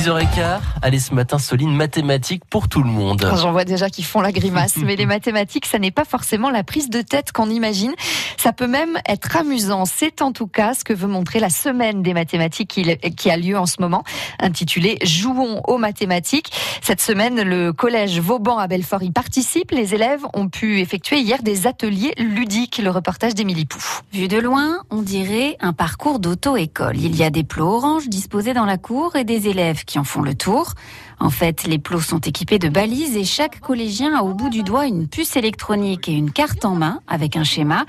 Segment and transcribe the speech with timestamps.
[0.00, 3.30] 6h15, allez ce matin, Soline, mathématiques pour tout le monde.
[3.36, 6.64] J'en vois déjà qui font la grimace, mais les mathématiques, ça n'est pas forcément la
[6.64, 7.92] prise de tête qu'on imagine.
[8.38, 9.84] Ça peut même être amusant.
[9.84, 12.80] C'est en tout cas ce que veut montrer la semaine des mathématiques
[13.14, 14.02] qui a lieu en ce moment,
[14.38, 16.50] intitulée Jouons aux mathématiques.
[16.80, 19.70] Cette semaine, le collège Vauban à Belfort y participe.
[19.70, 22.80] Les élèves ont pu effectuer hier des ateliers ludiques.
[22.82, 24.02] Le reportage d'Émilie Pouf.
[24.14, 26.96] Vu de loin, on dirait un parcours d'auto-école.
[26.96, 30.04] Il y a des plots oranges disposés dans la cour et des élèves qui en
[30.04, 30.74] font le tour.
[31.18, 34.62] En fait, les plots sont équipés de balises et chaque collégien a au bout du
[34.62, 37.84] doigt une puce électronique et une carte en main avec un schéma.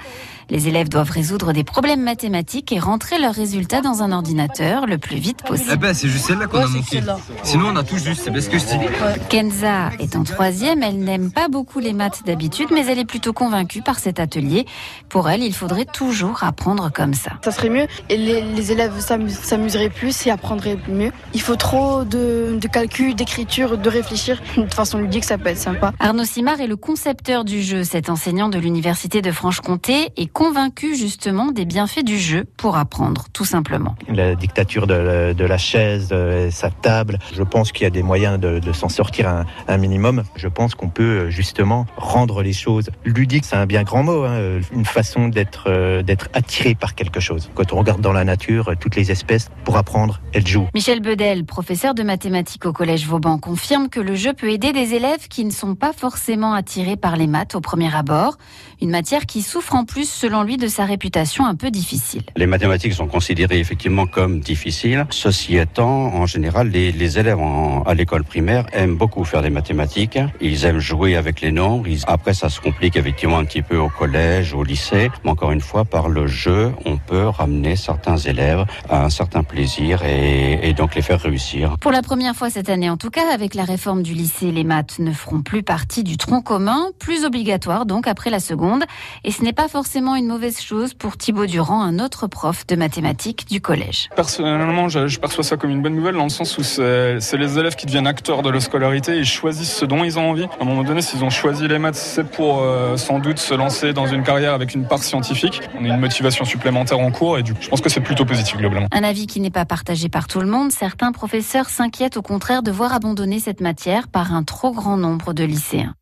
[0.49, 4.97] Les élèves doivent résoudre des problèmes mathématiques et rentrer leurs résultats dans un ordinateur le
[4.97, 5.69] plus vite possible.
[5.73, 7.01] Eh ben, c'est juste celle-là qu'on a manqué.
[7.43, 9.27] Sinon, on a tout juste, c'est bien ce que je dis.
[9.29, 13.31] Kenza est en troisième, elle n'aime pas beaucoup les maths d'habitude, mais elle est plutôt
[13.31, 14.65] convaincue par cet atelier.
[15.07, 17.31] Pour elle, il faudrait toujours apprendre comme ça.
[17.45, 21.11] Ça serait mieux et les, élèves s'amuseraient plus et apprendraient mieux.
[21.33, 24.41] Il faut trop de, de calculs, d'écriture, de réfléchir.
[24.57, 25.93] De façon ludique, ça peut être sympa.
[25.99, 27.83] Arnaud Simard est le concepteur du jeu.
[27.83, 33.25] Cet enseignant de l'université de Franche-Comté est convaincu justement des bienfaits du jeu pour apprendre,
[33.33, 33.95] tout simplement.
[34.07, 38.39] La dictature de, la chaise, de sa table, je pense qu'il y a des moyens
[38.39, 40.23] de, s'en sortir un, un, minimum.
[40.35, 44.59] Je pense qu'on peut justement rendre les choses ludiques, c'est un bien grand mot, hein.
[44.71, 47.49] une façon d'être euh, d'être attiré par quelque chose.
[47.55, 50.67] Quand on regarde dans la nature, toutes les espèces, pour apprendre, elles jouent.
[50.73, 54.93] Michel Bedel, professeur de mathématiques au collège Vauban, confirme que le jeu peut aider des
[54.93, 58.37] élèves qui ne sont pas forcément attirés par les maths au premier abord,
[58.81, 62.21] une matière qui souffre en plus selon lui de sa réputation un peu difficile.
[62.37, 65.07] Les mathématiques sont considérées effectivement comme difficiles.
[65.09, 67.39] Ceci étant, en général, les, élèves
[67.87, 70.19] à l'école primaire aiment beaucoup faire des mathématiques.
[70.39, 71.89] Ils aiment jouer avec les nombres.
[72.05, 75.09] après, ça se complique effectivement un petit peu au collège, au lycée.
[75.23, 79.41] Mais encore une fois, par le jeu, on peut ramener certains élèves à un certain
[79.41, 81.70] plaisir et donc les faire réussir.
[81.79, 84.63] Pour la première fois cette année, en tout cas, avec la réforme du lycée, les
[84.63, 88.83] maths ne feront plus partie du tronc commun, plus obligatoire donc après la seconde.
[89.23, 92.75] Et ce n'est pas forcément une mauvaise chose pour Thibaut Durand, un autre prof de
[92.75, 94.09] mathématiques du collège.
[94.15, 97.75] Personnellement, je, perçois ça comme une bonne nouvelle dans le sens où c'est les élèves
[97.75, 100.45] qui deviennent acteurs de leur scolarité et choisissent ce dont ils ont envie.
[100.45, 103.53] À un moment donné, s'ils ont choisi les maths, c'est pour euh, sans doute se
[103.53, 105.61] lancer dans une carrière avec une part scientifique.
[105.79, 108.25] On a une motivation supplémentaire en cours et du coup, je pense que c'est plutôt
[108.25, 108.87] positif globalement.
[108.91, 110.71] Un avis qui n'est pas partagé par tout le monde.
[110.71, 115.33] Certains professeurs s'inquiètent au contraire de voir abandonner cette matière par un trop grand nombre
[115.33, 115.95] de lycéens.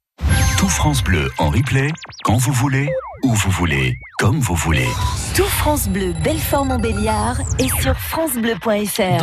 [0.57, 1.89] Tout France Bleu en replay,
[2.23, 2.89] quand vous voulez,
[3.23, 4.89] où vous voulez, comme vous voulez.
[5.35, 9.17] Tout France Bleu Belfort Montbéliard est sur francebleu.fr.